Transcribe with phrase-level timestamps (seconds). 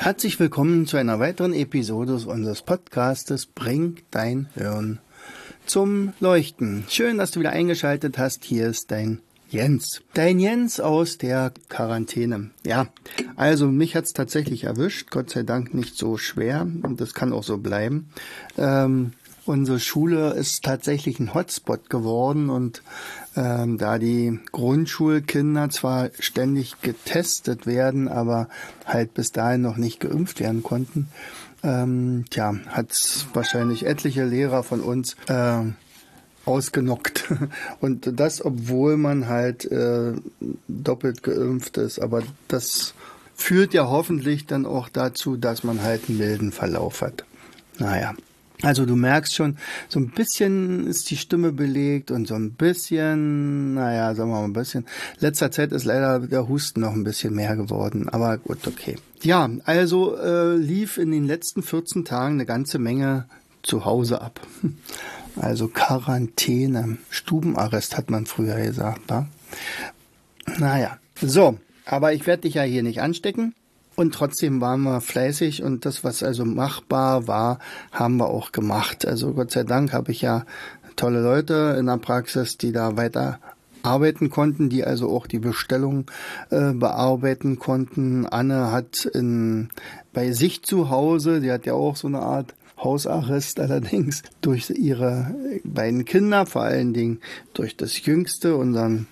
[0.00, 5.00] Herzlich willkommen zu einer weiteren Episode unseres Podcastes Bring dein Hirn
[5.66, 6.84] zum Leuchten.
[6.88, 8.44] Schön, dass du wieder eingeschaltet hast.
[8.44, 9.20] Hier ist dein
[9.50, 10.02] Jens.
[10.14, 12.50] Dein Jens aus der Quarantäne.
[12.64, 12.86] Ja,
[13.34, 15.10] also mich hat's tatsächlich erwischt.
[15.10, 16.62] Gott sei Dank nicht so schwer.
[16.82, 18.08] Und das kann auch so bleiben.
[18.56, 19.14] Ähm,
[19.48, 22.82] unsere Schule ist tatsächlich ein Hotspot geworden und
[23.36, 28.48] ähm, da die Grundschulkinder zwar ständig getestet werden, aber
[28.84, 31.08] halt bis dahin noch nicht geimpft werden konnten,
[31.62, 35.62] ähm, tja, hat wahrscheinlich etliche Lehrer von uns äh,
[36.44, 37.32] ausgenockt.
[37.80, 40.12] Und das, obwohl man halt äh,
[40.68, 41.98] doppelt geimpft ist.
[41.98, 42.94] Aber das
[43.34, 47.24] führt ja hoffentlich dann auch dazu, dass man halt einen milden Verlauf hat.
[47.78, 48.14] Naja.
[48.62, 49.56] Also du merkst schon,
[49.88, 54.44] so ein bisschen ist die Stimme belegt und so ein bisschen, naja, sagen wir mal
[54.44, 54.84] ein bisschen.
[55.20, 58.96] Letzter Zeit ist leider der Husten noch ein bisschen mehr geworden, aber gut, okay.
[59.22, 63.26] Ja, also äh, lief in den letzten 14 Tagen eine ganze Menge
[63.62, 64.40] zu Hause ab.
[65.40, 69.08] Also Quarantäne, Stubenarrest hat man früher gesagt.
[69.08, 69.28] Ne?
[70.58, 73.54] Naja, so, aber ich werde dich ja hier nicht anstecken.
[73.98, 77.58] Und trotzdem waren wir fleißig und das, was also machbar war,
[77.90, 79.04] haben wir auch gemacht.
[79.04, 80.46] Also Gott sei Dank habe ich ja
[80.94, 83.40] tolle Leute in der Praxis, die da weiter
[83.82, 86.08] arbeiten konnten, die also auch die Bestellung
[86.50, 88.24] äh, bearbeiten konnten.
[88.24, 89.70] Anne hat in,
[90.12, 95.34] bei sich zu Hause, die hat ja auch so eine Art Hausarrest allerdings durch ihre
[95.64, 97.18] beiden Kinder, vor allen Dingen
[97.52, 99.08] durch das Jüngste, unseren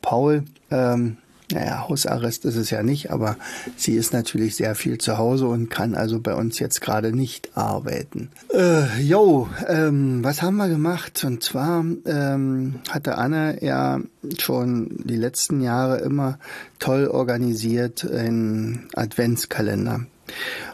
[0.00, 1.16] Paul, ähm,
[1.52, 3.36] naja, Hausarrest ist es ja nicht, aber
[3.76, 7.56] sie ist natürlich sehr viel zu Hause und kann also bei uns jetzt gerade nicht
[7.56, 8.30] arbeiten.
[8.52, 11.24] Äh, jo, ähm, was haben wir gemacht?
[11.24, 14.00] Und zwar ähm, hatte Anne ja
[14.38, 16.38] schon die letzten Jahre immer
[16.78, 20.02] toll organisiert einen Adventskalender.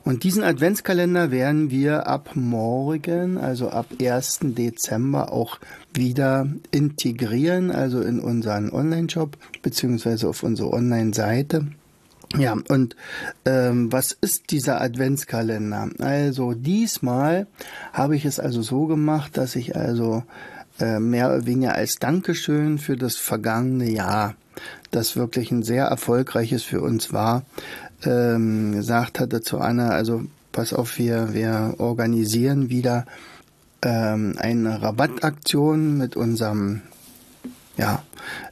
[0.05, 4.41] Und diesen Adventskalender werden wir ab morgen, also ab 1.
[4.43, 5.59] Dezember, auch
[5.93, 11.67] wieder integrieren, also in unseren Online-Shop beziehungsweise auf unsere Online-Seite.
[12.37, 12.97] Ja, und
[13.45, 15.91] ähm, was ist dieser Adventskalender?
[16.01, 17.47] Also diesmal
[17.93, 20.25] habe ich es also so gemacht, dass ich also
[20.81, 24.35] äh, mehr oder weniger als Dankeschön für das vergangene Jahr,
[24.91, 27.45] das wirklich ein sehr erfolgreiches für uns war,
[28.07, 30.23] ähm, gesagt hatte zu Anna, also
[30.53, 33.07] pass auf, wir, wir organisieren wieder
[33.83, 36.83] ähm, eine Rabattaktion mit unserem
[37.77, 38.03] ja,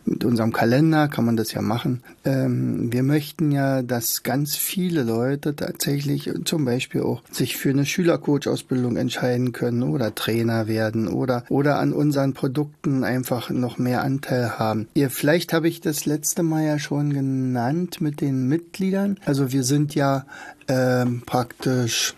[0.04, 2.02] mit unserem Kalender kann man das ja machen.
[2.24, 7.86] Ähm, wir möchten ja, dass ganz viele Leute tatsächlich zum Beispiel auch sich für eine
[7.86, 14.58] Schülercoach-Ausbildung entscheiden können oder Trainer werden oder, oder an unseren Produkten einfach noch mehr Anteil
[14.58, 14.88] haben.
[14.94, 19.18] Ihr, vielleicht habe ich das letzte Mal ja schon genannt mit den Mitgliedern.
[19.24, 20.26] Also wir sind ja
[20.68, 22.14] ähm, praktisch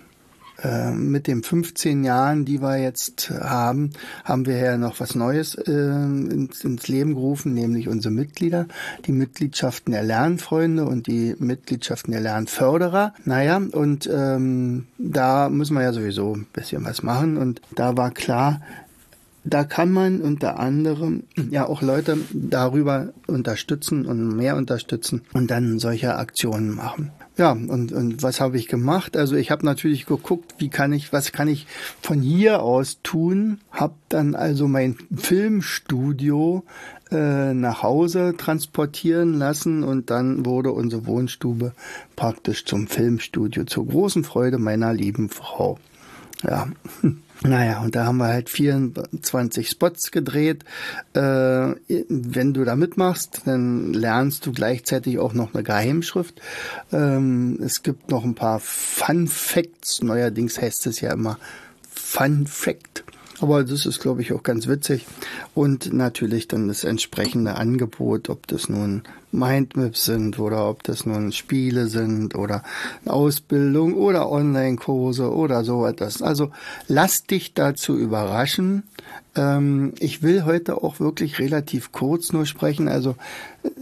[0.64, 3.90] äh, mit den 15 Jahren, die wir jetzt haben,
[4.24, 8.66] haben wir ja noch was Neues äh, ins, ins, Leben gerufen, nämlich unsere Mitglieder,
[9.04, 13.12] die Mitgliedschaften der Lernfreunde und die Mitgliedschaften der Lernförderer.
[13.24, 18.10] Naja, und ähm, da müssen wir ja sowieso ein bisschen was machen und da war
[18.10, 18.60] klar,
[19.44, 25.78] da kann man unter anderem ja auch Leute darüber unterstützen und mehr unterstützen und dann
[25.78, 27.12] solche Aktionen machen.
[27.36, 29.16] Ja, und, und was habe ich gemacht?
[29.16, 31.66] Also ich habe natürlich geguckt, wie kann ich, was kann ich
[32.00, 33.58] von hier aus tun?
[33.72, 36.62] Hab dann also mein Filmstudio
[37.10, 41.72] äh, nach Hause transportieren lassen und dann wurde unsere Wohnstube
[42.14, 45.78] praktisch zum Filmstudio zur großen Freude meiner lieben Frau.
[46.42, 46.68] Ja.
[47.42, 50.64] Naja, und da haben wir halt 24 Spots gedreht.
[51.14, 56.40] Äh, wenn du da mitmachst, dann lernst du gleichzeitig auch noch eine Geheimschrift.
[56.92, 60.02] Ähm, es gibt noch ein paar Fun Facts.
[60.02, 61.38] Neuerdings heißt es ja immer
[61.90, 63.04] Fun Fact.
[63.40, 65.06] Aber das ist, glaube ich, auch ganz witzig.
[65.54, 69.02] Und natürlich dann das entsprechende Angebot, ob das nun
[69.32, 72.62] Mindmaps sind oder ob das nun Spiele sind oder
[73.04, 76.22] Ausbildung oder Online-Kurse oder so etwas.
[76.22, 76.52] Also
[76.86, 78.84] lass dich dazu überraschen.
[79.34, 82.88] Ähm, ich will heute auch wirklich relativ kurz nur sprechen.
[82.88, 83.16] Also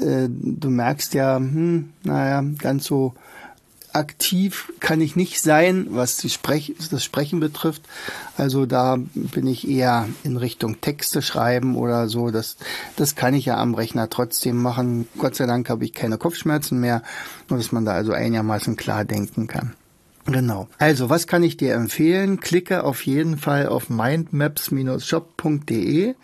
[0.01, 3.15] äh, du merkst ja, hm, naja, ganz so
[3.93, 7.83] aktiv kann ich nicht sein, was Sprech das Sprechen betrifft.
[8.37, 12.31] Also da bin ich eher in Richtung Texte schreiben oder so.
[12.31, 12.57] Das,
[12.97, 15.09] das kann ich ja am Rechner trotzdem machen.
[15.19, 17.03] Gott sei Dank habe ich keine Kopfschmerzen mehr,
[17.49, 19.75] dass man da also einigermaßen klar denken kann.
[20.27, 20.69] Genau.
[20.79, 22.39] Also, was kann ich dir empfehlen?
[22.39, 26.15] Klicke auf jeden Fall auf mindmaps-shop.de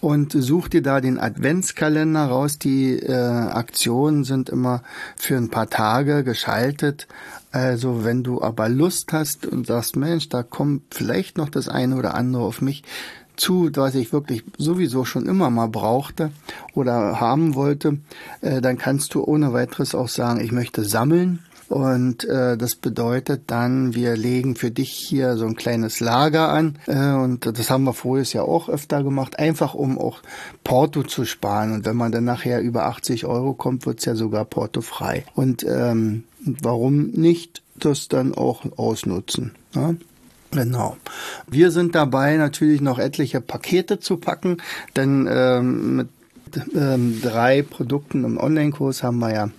[0.00, 2.58] und such dir da den Adventskalender raus.
[2.58, 4.82] Die äh, Aktionen sind immer
[5.16, 7.08] für ein paar Tage geschaltet.
[7.50, 11.96] Also, wenn du aber Lust hast und sagst, Mensch, da kommt vielleicht noch das eine
[11.96, 12.82] oder andere auf mich
[13.38, 16.32] zu, was ich wirklich sowieso schon immer mal brauchte
[16.74, 17.98] oder haben wollte,
[18.42, 23.42] äh, dann kannst du ohne weiteres auch sagen, ich möchte sammeln und äh, das bedeutet
[23.48, 26.78] dann, wir legen für dich hier so ein kleines Lager an.
[26.86, 30.20] Äh, und das haben wir vorher ja auch öfter gemacht, einfach um auch
[30.64, 31.72] Porto zu sparen.
[31.72, 35.24] Und wenn man dann nachher über 80 Euro kommt, wird's ja sogar portofrei.
[35.34, 39.52] Und ähm, warum nicht das dann auch ausnutzen?
[39.74, 39.98] Ne?
[40.50, 40.96] Genau.
[41.46, 44.56] Wir sind dabei, natürlich noch etliche Pakete zu packen,
[44.96, 46.08] denn ähm, mit
[46.74, 49.50] ähm, drei Produkten im Online-Kurs haben wir ja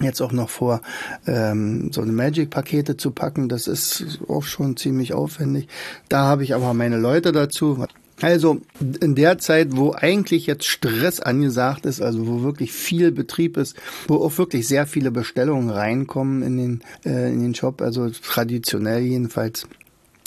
[0.00, 0.80] jetzt auch noch vor,
[1.26, 3.48] ähm, so eine Magic-Pakete zu packen.
[3.48, 5.68] Das ist auch schon ziemlich aufwendig.
[6.08, 7.86] Da habe ich aber meine Leute dazu.
[8.20, 8.60] Also
[9.00, 13.76] in der Zeit, wo eigentlich jetzt Stress angesagt ist, also wo wirklich viel Betrieb ist,
[14.08, 19.02] wo auch wirklich sehr viele Bestellungen reinkommen in den, äh, in den Shop, also traditionell
[19.02, 19.68] jedenfalls,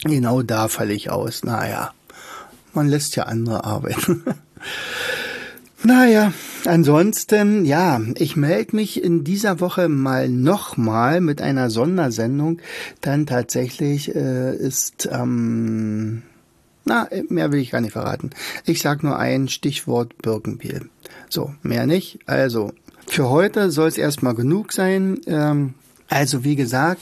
[0.04, 1.44] genau da falle ich aus.
[1.44, 1.94] Naja,
[2.74, 4.24] man lässt ja andere arbeiten.
[5.84, 6.32] Naja,
[6.66, 12.60] ansonsten, ja, ich melde mich in dieser Woche mal nochmal mit einer Sondersendung.
[13.02, 16.22] Dann tatsächlich äh, ist, ähm,
[16.86, 18.30] na, mehr will ich gar nicht verraten.
[18.66, 20.90] Ich sag nur ein Stichwort Birkenbiel.
[21.30, 22.20] So, mehr nicht.
[22.28, 22.74] Also,
[23.08, 25.20] für heute soll es erstmal genug sein.
[25.26, 25.74] Ähm,
[26.12, 27.02] also, wie gesagt,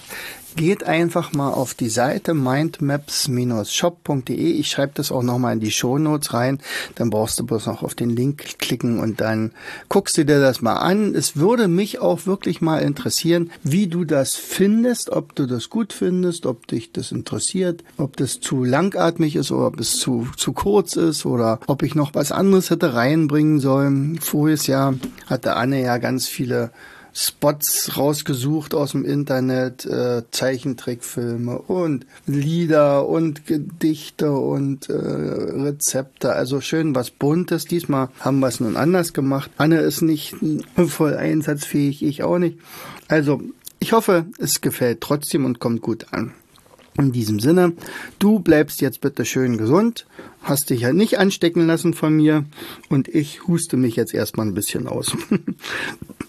[0.56, 4.52] Geht einfach mal auf die Seite mindmaps-shop.de.
[4.52, 6.58] Ich schreibe das auch nochmal in die Shownotes rein.
[6.96, 9.52] Dann brauchst du bloß noch auf den Link klicken und dann
[9.90, 11.14] guckst du dir das mal an.
[11.14, 15.94] Es würde mich auch wirklich mal interessieren, wie du das findest, ob du das gut
[15.94, 20.54] findest, ob dich das interessiert, ob das zu langatmig ist oder ob es zu, zu
[20.54, 24.18] kurz ist oder ob ich noch was anderes hätte reinbringen sollen.
[24.20, 24.96] Voriges Jahr
[25.28, 26.72] hatte Anne ja ganz viele
[27.14, 36.34] Spots rausgesucht aus dem Internet, äh, Zeichentrickfilme und Lieder und Gedichte und äh, Rezepte.
[36.34, 37.66] Also schön was Buntes.
[37.66, 39.52] Diesmal haben wir es nun anders gemacht.
[39.58, 40.36] Anne ist nicht
[40.88, 42.58] voll einsatzfähig, ich auch nicht.
[43.08, 43.42] Also
[43.80, 46.34] ich hoffe, es gefällt trotzdem und kommt gut an.
[46.98, 47.74] In diesem Sinne,
[48.20, 50.06] du bleibst jetzt bitte schön gesund,
[50.42, 52.44] hast dich ja nicht anstecken lassen von mir
[52.90, 55.16] und ich huste mich jetzt erstmal ein bisschen aus.